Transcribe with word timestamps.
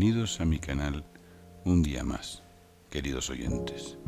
Bienvenidos 0.00 0.40
a 0.40 0.46
mi 0.46 0.58
canal 0.58 1.04
un 1.66 1.82
día 1.82 2.02
más, 2.04 2.42
queridos 2.88 3.28
oyentes. 3.28 3.98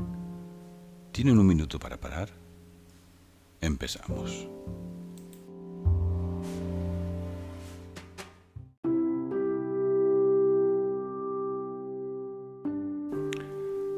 ¿Tienen 1.12 1.38
un 1.38 1.46
minuto 1.46 1.78
para 1.78 2.00
parar? 2.00 2.30
Empezamos. 3.60 4.48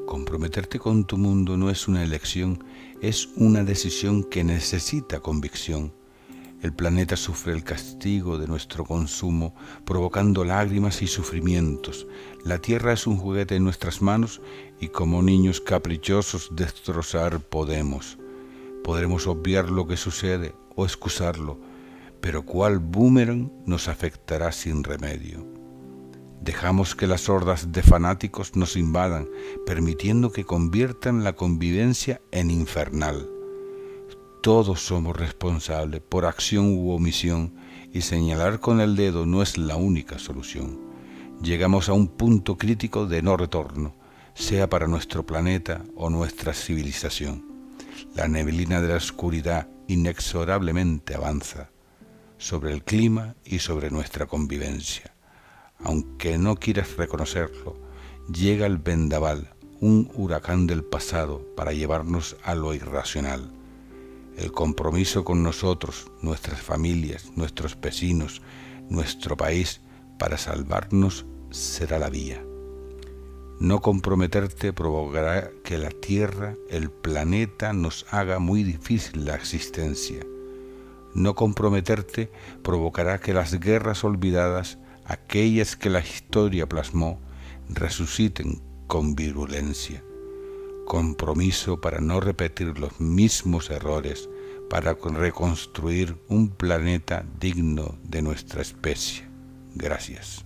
Comprometerte 0.04 0.80
con 0.80 1.06
tu 1.06 1.16
mundo 1.16 1.56
no 1.56 1.70
es 1.70 1.86
una 1.86 2.02
elección, 2.02 2.64
es 3.02 3.28
una 3.36 3.62
decisión 3.62 4.24
que 4.24 4.42
necesita 4.42 5.20
convicción. 5.20 5.92
El 6.64 6.72
planeta 6.72 7.14
sufre 7.14 7.52
el 7.52 7.62
castigo 7.62 8.38
de 8.38 8.48
nuestro 8.48 8.86
consumo, 8.86 9.54
provocando 9.84 10.46
lágrimas 10.46 11.02
y 11.02 11.06
sufrimientos. 11.06 12.06
La 12.42 12.58
tierra 12.58 12.94
es 12.94 13.06
un 13.06 13.18
juguete 13.18 13.56
en 13.56 13.64
nuestras 13.64 14.00
manos 14.00 14.40
y 14.80 14.88
como 14.88 15.22
niños 15.22 15.60
caprichosos 15.60 16.48
destrozar 16.56 17.38
podemos. 17.40 18.16
Podremos 18.82 19.26
obviar 19.26 19.68
lo 19.68 19.86
que 19.86 19.98
sucede 19.98 20.54
o 20.74 20.86
excusarlo, 20.86 21.60
pero 22.22 22.46
cuál 22.46 22.78
boomerang 22.78 23.52
nos 23.66 23.88
afectará 23.88 24.50
sin 24.50 24.84
remedio. 24.84 25.46
Dejamos 26.40 26.94
que 26.94 27.06
las 27.06 27.28
hordas 27.28 27.72
de 27.72 27.82
fanáticos 27.82 28.56
nos 28.56 28.76
invadan, 28.76 29.28
permitiendo 29.66 30.32
que 30.32 30.46
conviertan 30.46 31.24
la 31.24 31.34
convivencia 31.34 32.22
en 32.30 32.50
infernal. 32.50 33.33
Todos 34.44 34.84
somos 34.84 35.16
responsables 35.16 36.02
por 36.02 36.26
acción 36.26 36.76
u 36.76 36.90
omisión 36.90 37.54
y 37.94 38.02
señalar 38.02 38.60
con 38.60 38.82
el 38.82 38.94
dedo 38.94 39.24
no 39.24 39.40
es 39.40 39.56
la 39.56 39.76
única 39.76 40.18
solución. 40.18 40.78
Llegamos 41.42 41.88
a 41.88 41.94
un 41.94 42.08
punto 42.08 42.58
crítico 42.58 43.06
de 43.06 43.22
no 43.22 43.38
retorno, 43.38 43.96
sea 44.34 44.68
para 44.68 44.86
nuestro 44.86 45.24
planeta 45.24 45.82
o 45.96 46.10
nuestra 46.10 46.52
civilización. 46.52 47.42
La 48.14 48.28
neblina 48.28 48.82
de 48.82 48.88
la 48.88 48.96
oscuridad 48.96 49.66
inexorablemente 49.88 51.14
avanza 51.14 51.70
sobre 52.36 52.74
el 52.74 52.84
clima 52.84 53.36
y 53.46 53.60
sobre 53.60 53.90
nuestra 53.90 54.26
convivencia 54.26 55.14
aunque 55.84 56.38
no 56.38 56.56
quieras 56.56 56.96
reconocerlo, 56.96 57.76
llega 58.32 58.66
el 58.66 58.78
vendaval, 58.78 59.54
un 59.80 60.10
huracán 60.14 60.66
del 60.66 60.84
pasado 60.84 61.44
para 61.56 61.72
llevarnos 61.72 62.36
a 62.42 62.54
lo 62.54 62.74
irracional. 62.74 63.50
El 64.36 64.50
compromiso 64.50 65.24
con 65.24 65.42
nosotros, 65.42 66.10
nuestras 66.20 66.60
familias, 66.60 67.30
nuestros 67.36 67.80
vecinos, 67.80 68.42
nuestro 68.88 69.36
país, 69.36 69.80
para 70.18 70.38
salvarnos 70.38 71.24
será 71.50 71.98
la 71.98 72.10
vía. 72.10 72.44
No 73.60 73.80
comprometerte 73.80 74.72
provocará 74.72 75.50
que 75.62 75.78
la 75.78 75.90
Tierra, 75.90 76.56
el 76.68 76.90
planeta, 76.90 77.72
nos 77.72 78.06
haga 78.10 78.40
muy 78.40 78.64
difícil 78.64 79.24
la 79.24 79.36
existencia. 79.36 80.26
No 81.14 81.36
comprometerte 81.36 82.32
provocará 82.62 83.20
que 83.20 83.32
las 83.32 83.60
guerras 83.60 84.02
olvidadas 84.02 84.78
aquellas 85.04 85.76
que 85.76 85.90
la 85.90 86.00
historia 86.00 86.68
plasmó 86.68 87.20
resuciten 87.68 88.60
con 88.88 89.14
virulencia. 89.14 90.02
Compromiso 90.86 91.80
para 91.80 92.00
no 92.00 92.20
repetir 92.20 92.78
los 92.78 93.00
mismos 93.00 93.70
errores, 93.70 94.28
para 94.68 94.94
reconstruir 94.94 96.16
un 96.28 96.48
planeta 96.48 97.24
digno 97.40 97.96
de 98.02 98.22
nuestra 98.22 98.62
especie. 98.62 99.26
Gracias. 99.74 100.44